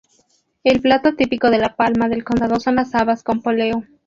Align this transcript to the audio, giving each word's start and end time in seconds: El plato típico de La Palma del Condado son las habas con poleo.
El 0.63 0.81
plato 0.81 1.13
típico 1.15 1.51
de 1.51 1.59
La 1.59 1.75
Palma 1.75 2.09
del 2.09 2.23
Condado 2.23 2.59
son 2.59 2.73
las 2.77 2.95
habas 2.95 3.21
con 3.21 3.43
poleo. 3.43 3.83